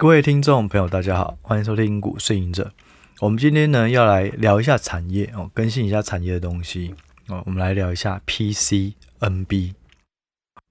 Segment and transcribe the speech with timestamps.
[0.00, 2.72] 各位听众朋友，大家好，欢迎收听股市隐者。
[3.20, 6.94] 我们今天呢要来聊一下产业哦，更新一下产业的东西
[7.28, 7.42] 哦。
[7.44, 9.74] 我们来聊一下 PCNB。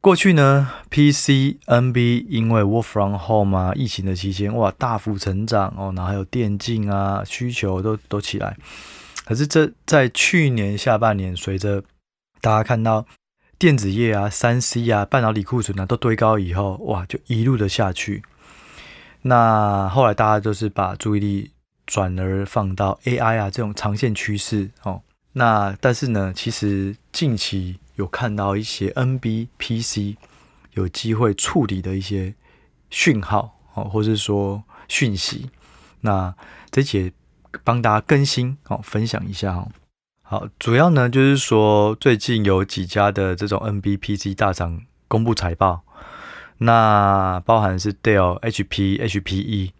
[0.01, 8.57] 过去呢，PCNB 因为 Work from Home 啊，疫情的期间哇，大幅成长哦，然后还有电竞啊需求都都起来。
[9.25, 11.83] 可是这在去年下半年，随着
[12.41, 13.05] 大家看到
[13.59, 18.23] 电子业啊、三 C 啊、半导体库存啊都堆高以后，哇，就一路的下去。
[19.21, 21.51] 那后来大家就是把注意力
[21.85, 25.01] 转而放到 AI 啊这种长线趋势哦。
[25.33, 30.17] 那但是呢，其实近期有看到一些 NB PC
[30.73, 32.33] 有机会触底的一些
[32.89, 35.49] 讯号哦，或是说讯息。
[36.01, 36.33] 那
[36.71, 37.11] 这节
[37.63, 39.69] 帮大家更新哦，分享一下哦。
[40.21, 45.81] 好，主要呢就是说最近有几家的这种 NB PC 大厂公布财报。
[46.61, 49.71] 那包含是 Dell、HP、HPE，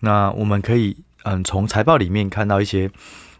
[0.00, 2.90] 那我们可以嗯从财报里面看到一些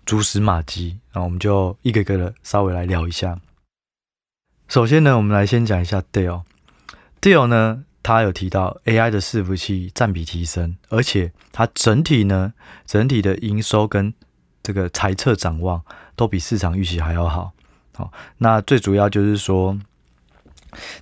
[0.07, 3.37] 蛛丝马迹，那我们就一个个的稍微来聊一下。
[4.69, 6.43] 首先呢，我们来先讲一下 Dell。
[7.21, 12.55] Dell 呢，它有提到 AI 的伺服器占比提升，而且它整体呢，
[12.87, 14.15] 整体的营收跟
[14.63, 15.83] 这个财测展望
[16.15, 17.53] 都比市场预期还要好。
[17.97, 19.77] 好，那最主要就是说。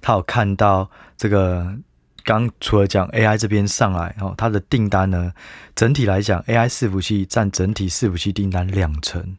[0.01, 1.77] 他有看到这个，
[2.25, 5.33] 刚除了讲 AI 这边上来哦，它的订单呢，
[5.75, 9.37] 整体来讲，AI 伺服器占整体伺服器订单两成，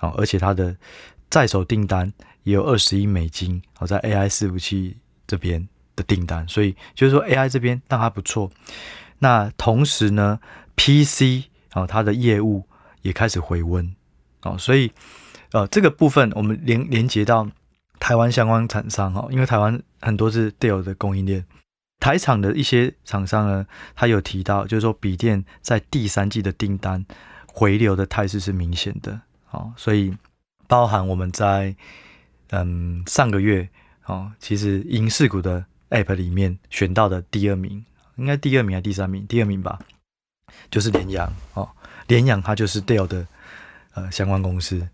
[0.00, 0.76] 哦，而且它的
[1.30, 4.96] 在手订单也有二十亿美金，哦，在 AI 伺服器
[5.26, 8.50] 这边的订单，所以就是说 AI 这边让它不错。
[9.20, 10.40] 那同时呢
[10.76, 12.64] ，PC 哦，它的业务
[13.02, 13.94] 也开始回温，
[14.42, 14.90] 哦，所以
[15.52, 17.48] 呃，这个部分我们连连接到。
[17.98, 21.44] 台湾相关厂商哈，因为台湾很多是 Dell 的供应链，
[21.98, 27.04] 台厂的一些厂商呢，他有提到，就是说笔电在第三季的订单
[27.46, 30.16] 回流的态势是明显的，哦，所以
[30.68, 31.74] 包含我们在
[32.50, 33.68] 嗯上个月
[34.04, 37.84] 哦，其实影视股的 App 里面选到的第二名，
[38.16, 39.26] 应该第二名还是第三名？
[39.26, 39.78] 第二名吧，
[40.70, 41.68] 就是联阳哦，
[42.06, 43.26] 联阳它就是 Dell 的
[43.94, 44.86] 呃相关公司。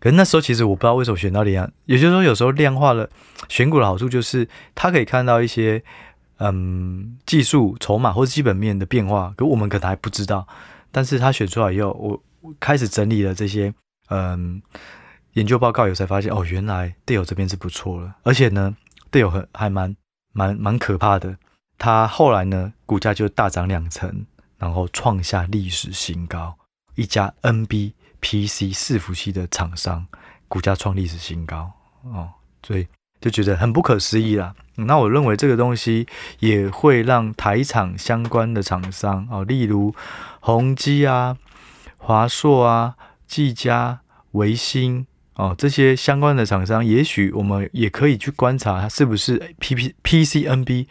[0.00, 3.08] 可是那时候其实我不知道为什么选到联阳，也就是说有时候量化了
[3.48, 5.82] 选股的好处就是它可以看到一些
[6.38, 10.48] 嗯技术筹码或者基本面的变化，可我们可能还不知道。
[10.90, 13.72] 但是他选出来以后，我开始整理了这些
[14.08, 14.62] 嗯
[15.34, 18.74] 研究报告，有才发现哦，原来队友这边是不错了，而且呢
[19.10, 19.94] 队友很还蛮
[20.32, 21.36] 蛮蛮可怕的，
[21.76, 24.24] 它后来呢股价就大涨两成，
[24.56, 26.56] 然后创下历史新高，
[26.94, 27.92] 一家 NB。
[28.20, 30.06] PC 伺服器的厂商
[30.48, 31.72] 股价创历史新高
[32.04, 32.28] 哦，
[32.62, 32.86] 所以
[33.20, 34.54] 就觉得很不可思议啦。
[34.76, 36.06] 那我认为这个东西
[36.38, 39.94] 也会让台厂相关的厂商哦，例如
[40.40, 41.36] 宏基啊、
[41.98, 44.00] 华硕啊、技嘉、
[44.32, 50.88] 微星哦这些相关的厂商，也许我们也可以去观察它是不是 P P P C N B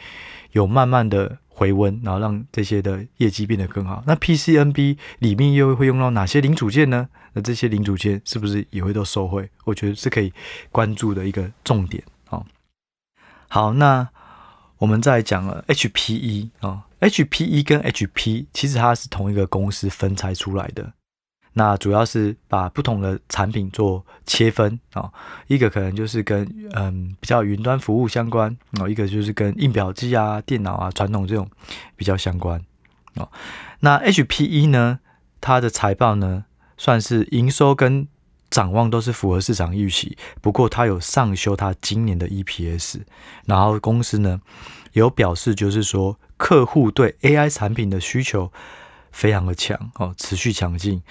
[0.51, 1.37] 有慢慢的。
[1.59, 4.01] 回温，然后让这些的业绩变得更好。
[4.07, 7.09] 那 PCNB 里面又会用到哪些零组件呢？
[7.33, 9.49] 那这些零组件是不是也会都收回？
[9.65, 10.31] 我觉得是可以
[10.71, 12.01] 关注的一个重点。
[12.29, 12.45] 哦，
[13.49, 14.07] 好，那
[14.77, 20.93] 我们再讲了 HPE 啊，HPE 跟 HP 其实它是同一个公司分拆出来的。
[21.53, 25.11] 那主要是把不同的产品做切分啊，
[25.47, 31.49] 一个可能就是跟嗯比较云端服务相关哦，一个就是跟印表机啊、电脑啊、传统这种
[31.95, 32.61] 比较相关
[33.15, 33.29] 哦。
[33.79, 34.99] 那 HPE 呢，
[35.41, 36.45] 它的财报呢
[36.77, 38.07] 算是营收跟
[38.49, 43.01] 展望都是符合市场预期，不过它有上修它今年的 EPS，
[43.45, 44.41] 然后公司呢
[44.93, 48.51] 有表示就是说客户对 AI 产品的需求
[49.11, 51.01] 非常的强哦，持续强劲。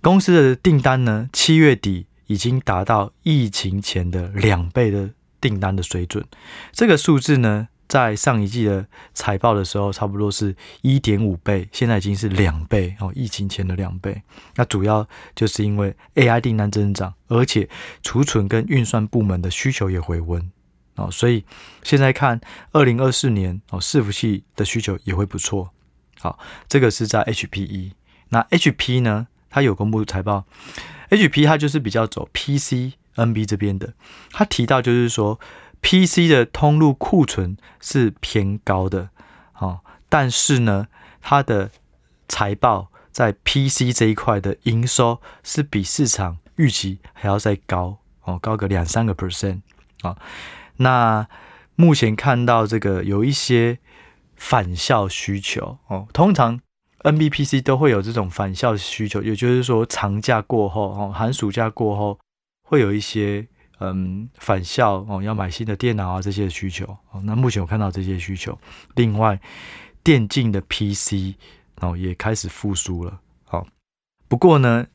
[0.00, 5.10] 公司的订单呢，七月底已经达到疫情前的两倍的
[5.40, 6.24] 订单的水准。
[6.72, 14.22] 这个数字呢，在上一季的财报的时候，差不多是一点五倍，现在已经是两倍哦，疫情前的两倍。
[14.56, 17.68] 那主要就是因为 AI 订单增长，而且
[18.02, 20.50] 储存跟运算部门的需求也回温
[20.96, 21.44] 哦，所以
[21.82, 22.40] 现在看
[22.72, 25.70] 二零二四年哦，伺服器的需求也会不错。
[26.24, 26.38] 好，
[26.70, 27.92] 这个是在 HPE，
[28.30, 29.26] 那 HP 呢？
[29.50, 30.46] 它有公布财报
[31.10, 33.92] ，HP 它就是比较走 PC NB 这边的。
[34.32, 35.38] 他提到就是说
[35.82, 39.10] ，PC 的通路库存是偏高的，
[39.58, 40.88] 哦，但是呢，
[41.20, 41.70] 它的
[42.26, 49.60] 财报在 PC 这一块的营收是比市场预期还要再高，哦，高个两三个 percent
[50.00, 50.16] 啊。
[50.78, 51.28] 那
[51.76, 53.78] 目前看到这个有一些
[54.44, 56.06] 返校需求哦。
[56.12, 56.60] 通常
[56.98, 62.18] NBPC 都会有这种返校需求，也就是说长假过后哦，寒暑假过后
[62.68, 63.46] 会有一些
[63.80, 67.22] 嗯返校哦，要买新的电脑啊这些需求哦。
[67.24, 68.58] 那目前我看到这些需求，
[68.96, 69.40] 另外
[70.02, 71.36] 电竞的 PC
[71.80, 73.20] 哦也开始复苏了。
[73.44, 73.66] 好，
[74.28, 74.86] 不过呢，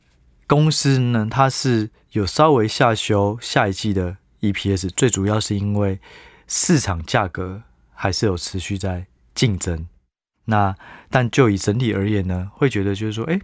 [0.46, 5.98] 公司呢它是有稍微下修下一季的 EPS，最主要是因为。
[6.52, 7.62] 市场价格
[7.94, 9.86] 还是有持续在竞争，
[10.46, 10.74] 那
[11.08, 13.40] 但就以整体而言呢，会觉得就是说，哎，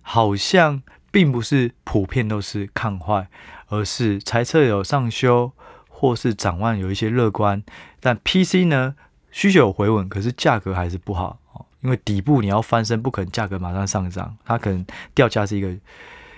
[0.00, 3.28] 好像并不是普遍都是看坏，
[3.68, 5.52] 而是财测有上修，
[5.88, 7.62] 或是展望有一些乐观。
[8.00, 8.96] 但 PC 呢，
[9.30, 15.76] 需求有回稳，可是价格还是不好哦，因为底部你要翻身，不可能价格马上上涨，它可能掉价是一个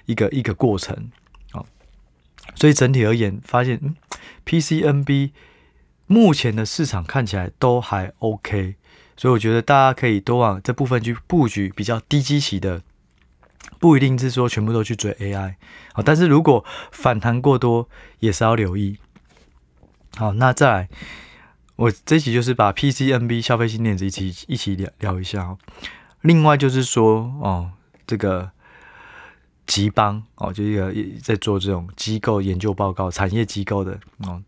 [0.07, 1.11] 一个一个过程。
[2.55, 3.95] 所以整体而言，发现嗯
[4.45, 5.33] ，PCNB。
[6.09, 8.77] 目前的市场看起来都还 OK，
[9.17, 12.83] 所以我觉得大家可以多往这部分去布局比较低基期的，
[13.79, 15.55] 不一定是说全部都去追 AI
[15.95, 18.99] 好，但是如果反弹过多也是要留意。
[20.17, 20.89] 好，那再来，
[21.77, 25.59] 我这期就是把 PCNB 消费性电子一起一起聊聊一下哦。
[26.23, 27.71] 另外就是说哦，
[28.07, 28.51] 这个
[29.67, 34.43] 吉邦哦，就一个在做这种机构研究报告、产业机构的哦。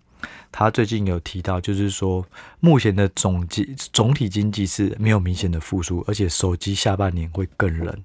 [0.51, 2.27] 他最近有提到，就是说
[2.61, 8.05] 目前的总经总体经济是没有明显的复苏，而且手机下半年会更冷。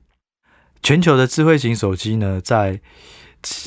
[0.81, 2.79] 全球的智慧型手机呢，在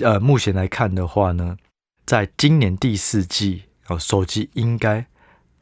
[0.03, 1.57] 呃目前来看的话呢，
[2.05, 5.07] 在今年第四季哦，手机应该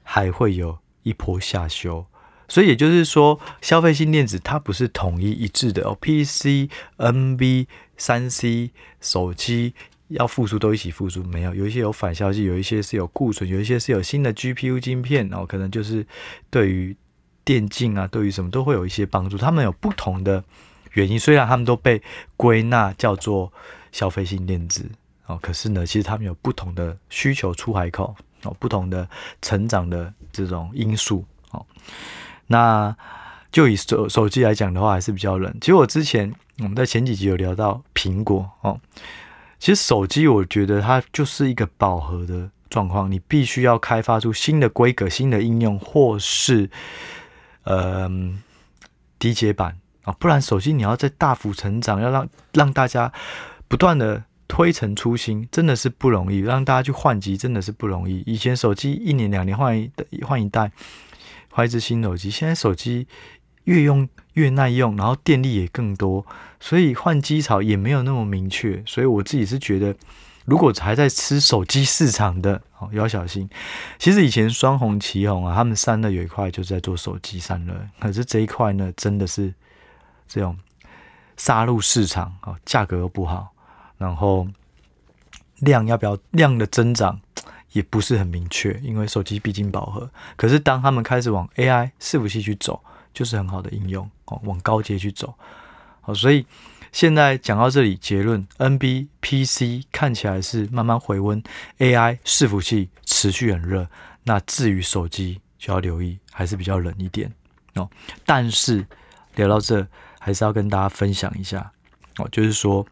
[0.02, 2.04] 还会有一波下修。
[2.46, 6.68] 所以也就是说，消费性电子它不是统一一致的哦，PC、
[6.98, 8.70] NB、三 C
[9.00, 9.74] 手机。
[10.14, 16.06] 要复苏都一起复苏，没有，有一些有反消息，有一些是有库存，有一些是有新的 GPU 晶片，然后可能就是
[16.50, 16.96] 对于
[17.44, 19.36] 电竞啊，对于什么都会有一些帮助。
[19.36, 20.42] 他们有不同的
[20.92, 22.00] 原因，虽然他们都被
[22.36, 23.52] 归纳叫做
[23.92, 24.88] 消费性电子
[25.26, 28.14] 哦，可是呢，其实他们有不同的需求出海口
[28.44, 29.08] 哦，不同的
[29.42, 31.66] 成长的这种因素哦。
[32.46, 32.96] 那
[33.50, 35.52] 就以手手机来讲的话，还是比较冷。
[35.60, 38.80] 其实我之前我们在前几集有聊到苹果哦。
[39.64, 46.68] 其实手机，我觉得它就是一个饱和的状况，你必须要开发出新的规格、新的应用，或是
[47.62, 48.06] 呃
[49.18, 53.10] 低阶版啊，不然手机你要再大幅成长，要让让大家
[53.66, 58.22] 不断的推陈出新，真的是不容易，让大家去换机真的是不容易。
[58.26, 59.90] 以前手机一年两年换一
[60.26, 60.70] 换一代，
[61.48, 63.08] 换一支新手机，现在手机
[63.64, 66.24] 越用越耐用，然后电力也更多。
[66.60, 69.94] 所以换机潮也没有那么明确，所以我自己是觉得，
[70.46, 73.48] 如果还在吃手机市场的哦，要小心。
[73.98, 79.52] 其实以前双鸿、奇鋐啊，他们散热有一块就是在做手机散热，可是这一块呢，真的是
[80.26, 80.56] 这种
[81.36, 83.52] 杀入市场啊，价格又不好，
[83.98, 84.48] 然后
[85.58, 87.20] 量要不要量的增长
[87.72, 90.10] 也不是很明确，因为手机毕竟饱和。
[90.36, 92.82] 可是当他们开始往 AI 伺服器去走，
[93.14, 95.32] 就是很好的应用哦，往高阶去走。
[96.02, 96.44] 好，所以
[96.92, 101.42] 现在讲到这里，结论：NB PC 看起来是慢慢回温
[101.78, 103.88] ，AI 伺服器持续很热。
[104.24, 107.32] 那至于手机，就要留意，还是比较冷一点
[107.74, 107.88] 哦。
[108.26, 108.86] 但是
[109.36, 109.86] 聊到这，
[110.18, 111.72] 还是要跟大家分享一下
[112.18, 112.86] 哦，就是说，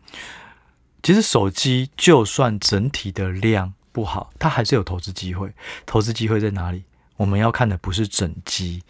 [1.02, 5.52] 其实手机就算整体的量不好，它还是有投资机会。
[5.84, 6.84] 投资机会在哪里？
[7.16, 8.82] 我们要看的不是整机，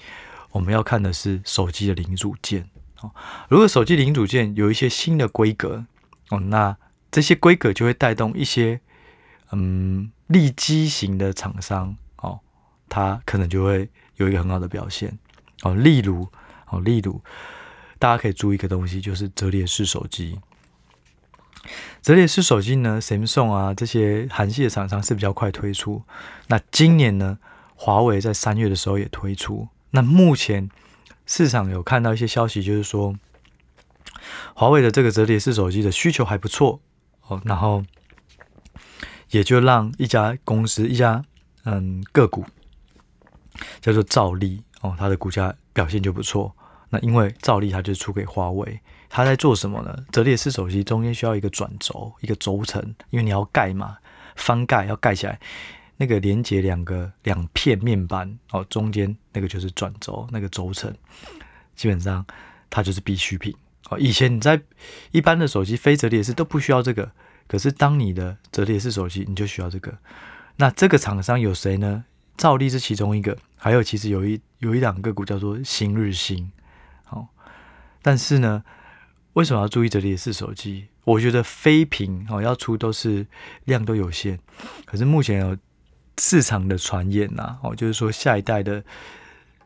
[0.52, 2.68] 我们要看的是手机的零组件
[3.00, 3.10] 哦。
[3.48, 5.84] 如果手机零组件有一些新的规格
[6.30, 6.76] 哦，那
[7.10, 8.80] 这些规格就会带动一些
[9.50, 12.40] 嗯利基型的厂商哦，
[12.88, 15.18] 它可能就会有一个很好的表现
[15.62, 15.74] 哦。
[15.74, 16.28] 例如
[16.68, 17.20] 哦，例如
[17.98, 20.38] 大家可以注意一个东西，就是折叠式手机。
[22.00, 26.02] 折叠式手机呢，Samsung 啊这些韩系的厂商是比较快推出。
[26.48, 27.38] 那今年呢，
[27.76, 29.68] 华为在三月的时候也推出。
[29.92, 30.68] 那目前。
[31.24, 33.14] 市场有看到一些消息，就是说
[34.54, 36.80] 华为的这个折叠式手机的需求还不错
[37.28, 37.82] 哦，然后
[39.30, 41.24] 也就让一家公司一家
[41.64, 42.44] 嗯个股
[43.80, 46.52] 叫做兆利哦，它的股价表现就不错。
[46.90, 49.96] 那因为兆利它就出给华为，它在做什么呢？
[50.10, 53.96] 折叠式手机中间需要一个转轴，一个轴承，因为你要盖嘛，
[54.34, 55.38] 翻盖要盖起来。
[56.02, 60.92] 那个连接两个两片面板哦，中间那个就是转轴，那个轴承，
[61.76, 62.26] 基本上
[62.68, 63.54] 它就是必需品
[63.88, 63.96] 哦。
[64.00, 64.60] 以前你在
[65.12, 67.12] 一般的手机非折叠式都不需要这个，
[67.46, 69.96] 可是当你的折叠式手机你就需要这个。
[70.56, 72.04] 那这个厂商有谁呢？
[72.36, 76.50] 兆利是其中一个，还有其实有一有一档个股叫做新日兴，
[77.04, 77.28] 好，
[78.02, 78.64] 但是呢，
[79.34, 80.88] 为什么要注意折叠式手机？
[81.04, 83.24] 我觉得非屏哦要出都是
[83.66, 84.40] 量都有限，
[84.84, 85.56] 可是目前有
[86.18, 88.82] 市场的传言呐，哦就是说下一代的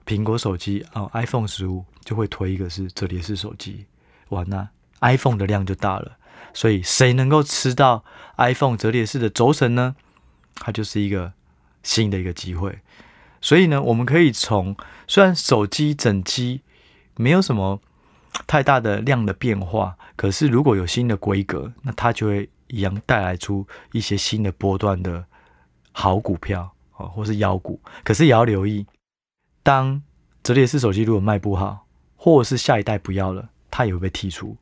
[0.04, 3.86] 苹果手机哦 iPhone 十五就会推一个是折叠式手机，
[4.28, 4.68] 哇，那
[5.00, 6.16] iPhone 的量就大了，
[6.54, 8.04] 所以谁能够吃到
[8.36, 9.96] iPhone 折叠式的轴承呢？
[10.54, 11.32] 它就是一个
[11.82, 12.78] 新的一个机会，
[13.40, 14.76] 所以呢，我们可以从
[15.06, 16.62] 虽然手机整机
[17.16, 17.80] 没有什么。
[18.46, 25.24] 太大的量的变化，可是如果有新的规格，那它就会一样带来出一些新的波段的
[25.96, 27.80] 好股票啊，或是妖股。
[28.04, 28.84] 可是也要留意，
[29.62, 30.02] 当
[30.42, 31.86] 折叠式手机如果卖不好，
[32.16, 34.54] 或是下一代不要了，它也会被剔除。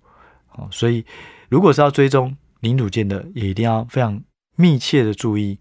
[0.52, 1.04] 哦，所以
[1.48, 4.22] 如果是要追踪零组件的，也一定要非常
[4.54, 5.58] 密切的注意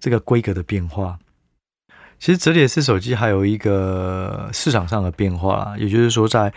[0.00, 1.18] 这个规格的变化。
[2.18, 6.54] 其实折叠式手机还有一个市场上的变化，也就是说在。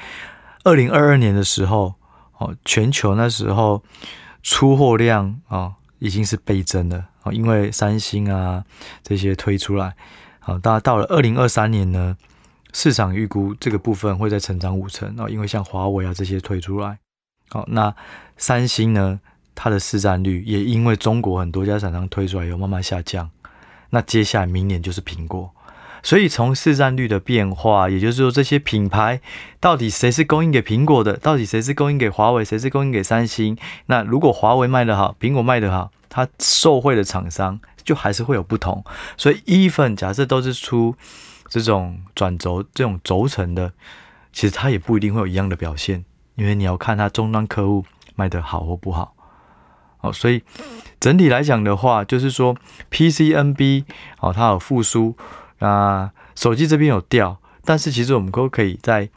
[0.63, 1.95] 二零二二年的时候，
[2.39, 3.81] 哦，全球那时候
[4.43, 8.63] 出货量啊已经是倍增了啊，因为三星啊
[9.03, 9.95] 这些推出来，
[10.39, 12.15] 啊，大家到了二零二三年呢，
[12.73, 16.99] 市场预估这个部分会再成长五成啊，因为像华为啊这些推出来，
[17.49, 17.95] 好，那
[18.37, 19.19] 三星呢，
[19.55, 23.29] 它的市占率也因为中国很多家厂商推出来有慢慢下降，
[23.89, 25.51] 那接下来明年就是苹果。
[26.03, 29.19] 所以从市占率的变化，也就是说这些品牌
[29.59, 33.57] 到底谁是供应给苹果的，到底谁是供应给华为，谁是供应给三星？
[33.87, 38.83] 那如果华为卖得好，苹果卖得好，它受惠的厂商就还是会有不同。
[39.17, 40.95] 所以，even 假设都是出
[41.49, 43.73] 这种转轴、这种轴承的，
[44.31, 47.83] 其实它也不一定会有一样的表现，因为你要看它终端客户
[48.15, 49.13] 卖得好或不好。
[49.97, 50.43] 好，所以
[50.99, 52.55] 整体来讲的话，就是说
[52.91, 53.85] PCNB
[54.19, 55.17] 哦，它有复苏。
[55.59, 59.09] 那手机这边有掉，但是其实我们都可以再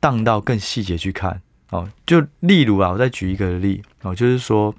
[0.00, 1.88] 荡到更细节去看哦。
[2.06, 4.74] 就例如啊，我再举一个例哦，就是说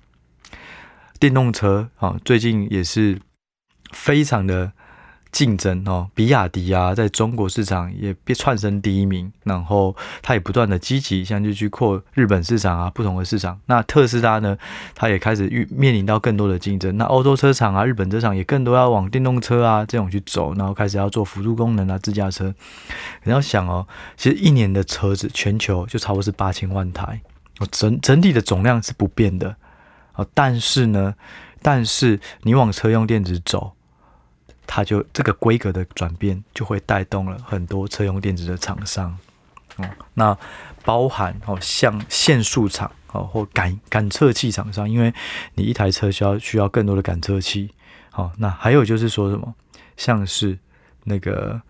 [1.19, 3.19] 电动车啊，最近也是
[3.91, 4.71] 非常的。
[5.35, 13.59] 竞争哦，比亚迪啊，在中国市场也别窜升第一名，然后它也不断的积极，像就去扩日本市场啊，不同的市场。
[13.65, 14.57] 那特斯拉呢，
[14.95, 16.95] 它也开始遇面临到更多的竞争。
[16.95, 22.55] 那欧洲车厂啊，日本车厂也更多要往电动车啊这种去走，然后开始要做辅助功能啊，自驾车。
[23.25, 27.19] 你要想哦，其实一年的车子全球就差不多是八千万台，
[27.71, 29.53] 整整体的总量是不变的
[30.13, 30.25] 哦。
[30.33, 31.13] 但是呢，
[31.61, 33.73] 但是你往车用电子走。
[34.67, 39.17] 它就这个规格的转变，就会带动了很多车用电子的厂商，
[39.77, 40.37] 哦，那
[40.83, 45.13] 包含哦像线速厂哦或感感测器厂商，因为
[45.53, 47.69] 你一台车需要需要更多的感测器，
[48.13, 49.53] 哦，那还有就是说什么，
[49.97, 50.57] 像是
[51.03, 51.61] 那个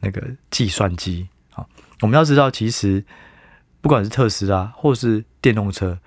[0.00, 1.66] 那个计算机，哦，
[2.00, 3.04] 我们要知道，其实
[3.80, 5.98] 不管是特斯拉或是电动车，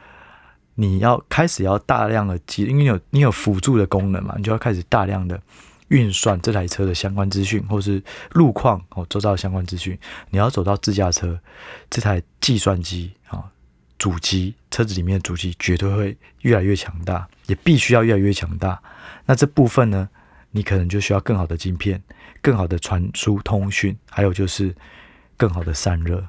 [0.75, 5.41] 你要开始要大量的机，因为你有你有辅助的功能嘛，你就要开始大量的。
[5.89, 8.01] 运算这台车的相关资讯，或是
[8.31, 9.97] 路况哦，周遭的相关资讯。
[10.29, 11.39] 你要走到自驾车，
[11.89, 13.43] 这台计算机啊，
[13.97, 18.81] 主机车子里面的主机绝对会越来越强大，也必须要越来越强大。
[19.25, 20.09] 那这部分呢，
[20.51, 22.01] 你可能就需要更好的晶片，
[22.41, 24.75] 更好的传输通讯，还有就是
[25.37, 26.25] 更好的散热。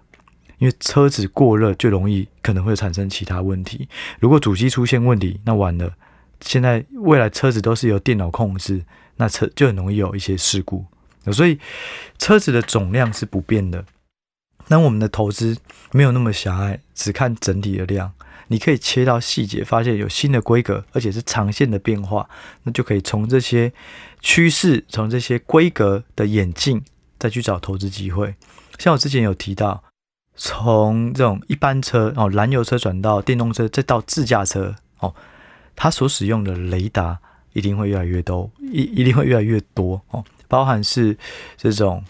[0.58, 3.88] 因为车子过热就容易可能会产生其他问题。
[4.18, 5.92] 如果主机出现问题，那完了。
[6.40, 8.84] 现在未来车子都是由电脑控制。
[9.18, 10.86] 那车就很容易有一些事故，
[11.32, 11.58] 所以
[12.18, 13.84] 车子的总量是不变的。
[14.68, 15.56] 那我们的投资
[15.92, 18.12] 没有那么狭隘，只看整体的量，
[18.46, 22.28] 你可以切到细节，发现有新的规格，而且是长线的变化，
[22.62, 23.72] 那就可以从这些
[24.20, 26.82] 趋势，从这些规格的演进，
[27.18, 28.34] 再去找投资机会。
[28.78, 29.82] 像我之前有提到，
[30.36, 35.14] 从这种一般车哦，燃油车转到电动车，再到自驾车哦，
[35.74, 37.18] 它所使用的雷达。
[37.52, 41.16] 一定会越来越多，一一定会越来越多哦，包含是
[41.56, 42.04] 这种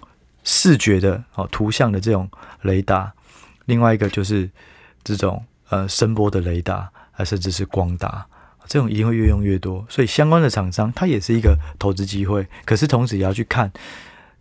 [0.44, 2.28] 视觉的哦，图像的这种
[2.62, 3.12] 雷达，
[3.66, 4.50] 另外一个就是
[5.04, 8.26] 这种呃声波的雷达，还甚至是光达，
[8.66, 12.46] 这种一定会越用越多，所以相关的厂商它也是一个投资机会。
[12.64, 13.72] 可是同时也要去看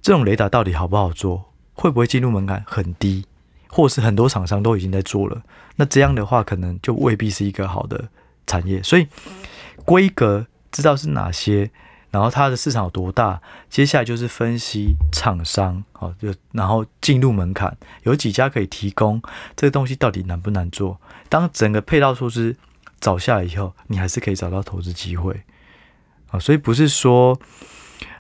[0.02, 3.26] 这种雷达到底好不好做，会不会进入门槛很低，
[3.70, 5.42] 或是很多厂商都已经在做了，
[5.76, 8.10] 那这样的话可能就未必是一个好的
[8.46, 8.82] 产业。
[8.84, 9.08] 所以
[9.86, 10.46] 规格。
[10.72, 11.70] 知道是哪些，
[12.12, 19.22] 然后它的市场有多大，接下来就是分析厂商，好，就然后进入门槛，有几家可以提供
[19.56, 21.00] 这个东西，到底难不难做？
[21.30, 22.56] 当整个配套措施
[23.00, 25.44] 找下来以后，你还是可以找到投资机会
[26.30, 26.40] 啊。
[26.40, 27.38] 所以不是说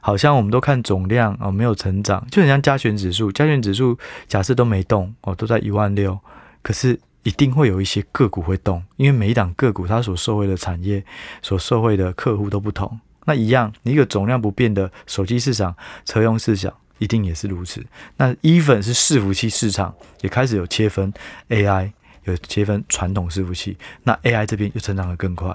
[0.02, 3.32] 好像我们都看总量哦，没有成长，就很像加权指数。
[3.32, 6.20] 加权指数假设都没动哦，都在一万六，
[6.62, 11.04] 可是一定会有一些个股会动，因为每一档个股它所受惠的产业、
[11.42, 12.98] 所受惠的客户都不同。
[13.26, 17.86] 那一样，一个总量不变的手机市场、车用市场，一定也是如此。
[18.16, 21.12] 那 even 是伺服器市场也开始有切分
[21.50, 21.92] AI，
[22.24, 25.54] 有切分传统伺服器，那 AI 这边又成长得更快。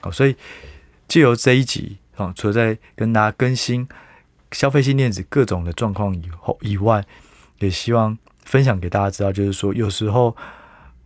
[0.00, 0.34] 好，所以
[1.06, 1.98] 借由这一集。
[2.16, 3.88] 啊，除了在跟大家更新
[4.50, 7.04] 消费性电子各种的状况以后以外，
[7.60, 10.36] 也希望分享给大家知道，就是说有时候，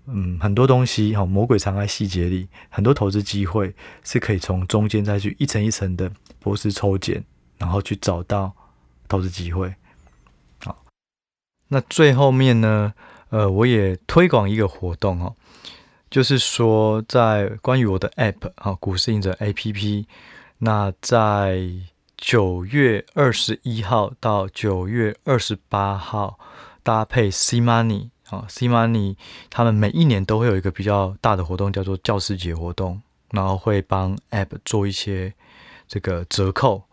[0.06, 6.10] 嗯，很多东西哈，魔鬼藏在细节里，很多投资机会是可以从中间再去一层一层的
[6.42, 7.24] 剥丝抽茧，
[7.58, 8.52] 然后去找到
[9.08, 9.74] 投资机会。
[10.62, 10.84] 好，
[11.68, 12.92] 那最后面呢，
[13.30, 15.34] 呃，我也推广一个活动哦，
[16.10, 20.04] 就是说在关于我的 App 哈，股市应者 APP。
[20.58, 21.68] 那在
[22.16, 26.38] 九月二十一号到九月二十八号，
[26.82, 29.16] 搭配 C Money 啊，C Money
[29.50, 33.00] 他们每一年都会有一个比较大的活动，叫做教师节活动，
[33.30, 35.34] 然后会帮 App 做一些
[35.86, 36.84] 这个折扣。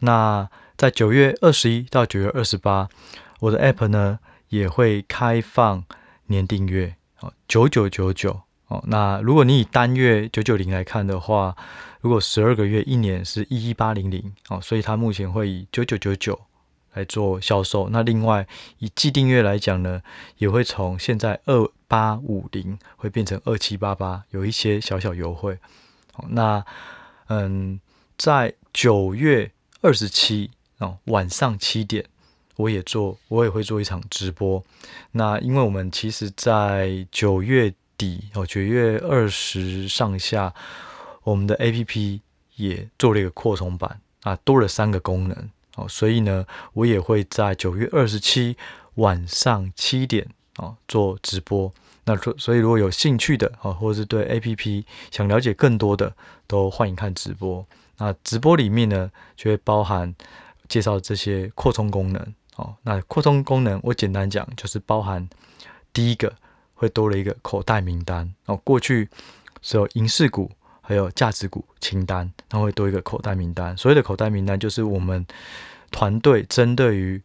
[0.00, 2.88] 那在九月二十一到九月二十八，
[3.38, 5.84] 我的 App 呢也会开放
[6.26, 8.82] 年订阅哦，九九九九哦。
[8.88, 11.56] 那如果你以单月九九零来看的话，
[12.00, 16.40] 如果十二个月一年是一一八零零哦，所以它目前会以九九九九
[16.92, 17.88] 来做销售。
[17.90, 18.46] 那另外
[18.78, 20.02] 以季订阅来讲呢，
[20.38, 25.58] 也会从现在二八五零会变成二七八八，有一些小小优惠。
[26.28, 26.64] 那
[27.28, 27.80] 嗯，
[28.16, 32.04] 在九月二十七哦晚上七点，
[32.56, 34.62] 我也做，我也会做一场直播。
[35.12, 40.54] 那因为我们其实在九月底哦，九月二十上下。
[41.24, 42.18] 我们的 APP
[42.56, 48.56] 也做了一个扩充版啊，多了三个功能哦，所以呢，我也会在九月二十七
[48.96, 51.72] 晚上七点啊做直播。
[52.04, 56.14] 那所所以如果有兴趣的啊，或者是对 APP 想了解更多的，
[56.46, 57.64] 都欢迎看直播。
[57.98, 60.14] 那直播里面呢，就会包含
[60.68, 62.74] 介绍这些扩充功能哦。
[62.82, 65.28] 那扩充功能我简单讲，就是包含
[65.92, 66.34] 第一个
[66.74, 69.08] 会多了一个口袋名单哦，过去
[69.62, 70.50] 是有银饰股。
[70.82, 73.74] 还有价值股清单，它会多一个口袋名单。
[73.76, 75.24] 所谓的口袋名单，就是我们
[75.90, 77.22] 团队针对于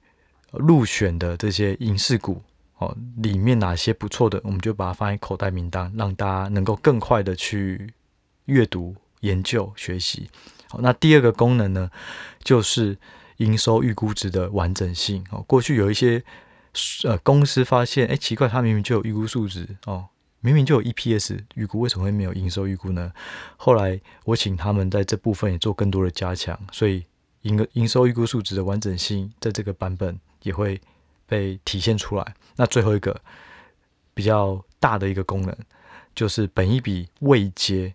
[0.52, 2.42] 入选的这些影视股
[2.78, 7.92] 哦，里面哪些不错的，我们就把它放在口袋名单，让大家能够更快的去
[8.46, 10.30] 阅读、研究、学习。
[10.70, 11.90] 好，那第二个功能呢，
[12.44, 12.98] 就是
[13.38, 15.44] 营收预估值的完整性哦。
[15.48, 16.24] 过去有一些
[17.04, 20.06] 呃公司发现，哎，奇怪，它明明就有预估数值哦。
[20.48, 23.12] 明明就有 EPS 预估，为什么会没有营收预估呢？
[23.58, 27.04] 后来我请他们在这部分也做更多的加强，所以
[27.42, 30.80] 营营收预估数值的完整性在这个版本也会
[31.26, 32.34] 被体现出来。
[32.56, 33.20] 那最后一个
[34.14, 35.54] 比较大的一个功能
[36.16, 37.94] 就是本一笔未结，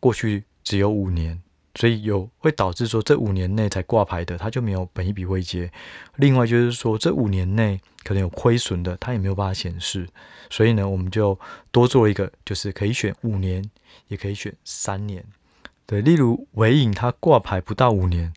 [0.00, 1.38] 过去只有五年。
[1.74, 5.70] 所以有会导致说，这五年内才挂牌的，它就没有本益比位阶。
[6.16, 10.06] 另外就是说，这五年内可能有亏损的，它也没有办法显示。
[10.50, 11.38] 所以呢，我们就
[11.70, 13.64] 多做一个，就是可以选五年，
[14.08, 15.24] 也可以选三年。
[15.86, 18.32] 对，例如尾影它挂牌不到五年，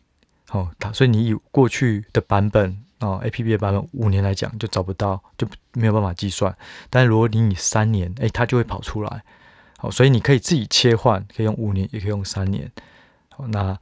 [0.50, 6.56] 哦，它所以你以过去的版本哦，APP 的版本五年来讲就找不到，就没有办法计算。
[6.88, 9.22] 但如果你以三年，诶，它就会跑出来。
[9.76, 12.72] 好，所以你可以自己切换，可以用五年，也可以用三年。
[13.48, 13.78] 那，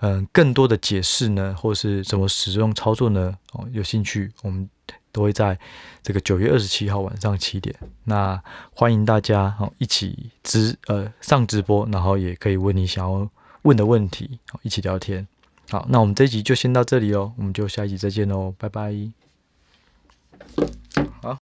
[0.00, 3.36] 嗯，更多的解释呢，或是怎么使用操作呢？
[3.52, 4.68] 哦，有兴趣，我们
[5.10, 5.58] 都会在
[6.02, 7.74] 这个九月二十七号晚上七点。
[8.04, 8.40] 那
[8.74, 13.28] 欢迎大家哦一起直呃上直播，然后也可以问你想要
[13.62, 15.26] 问的问题，一起聊天。
[15.70, 18.94] 好，那我们这一集就先到这里哦，我们就下一集再见喽，拜拜。